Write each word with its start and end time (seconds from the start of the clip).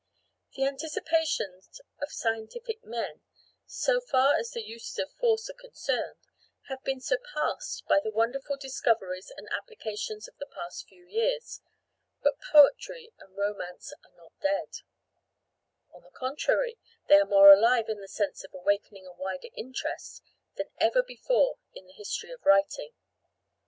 The 0.55 0.65
anticipations 0.65 1.79
of 2.01 2.09
scientific 2.11 2.83
men, 2.83 3.21
so 3.67 3.99
far 4.01 4.33
as 4.33 4.49
the 4.49 4.63
uses 4.65 4.97
of 4.97 5.11
force 5.19 5.47
are 5.47 5.53
concerned, 5.53 6.17
have 6.69 6.81
been 6.83 6.99
surpassed 6.99 7.85
by 7.87 7.99
the 8.03 8.09
wonderful 8.09 8.57
discoveries 8.57 9.31
and 9.37 9.47
applications 9.55 10.27
of 10.27 10.35
the 10.39 10.47
past 10.47 10.87
few 10.87 11.05
years; 11.05 11.61
but 12.23 12.41
poetry 12.51 13.13
and 13.19 13.37
romance 13.37 13.93
are 14.03 14.15
not 14.17 14.33
dead; 14.41 14.77
on 15.91 16.01
the 16.01 16.09
contrary, 16.09 16.79
they 17.07 17.19
are 17.19 17.23
more 17.25 17.53
alive 17.53 17.87
in 17.87 18.01
the 18.01 18.07
sense 18.07 18.43
of 18.43 18.55
awakening 18.55 19.05
a 19.05 19.13
wider 19.13 19.49
interest 19.55 20.23
than 20.55 20.71
ever 20.79 21.03
before 21.03 21.59
in 21.75 21.85
the 21.85 21.93
history 21.93 22.31
of 22.31 22.43
writing. 22.43 22.93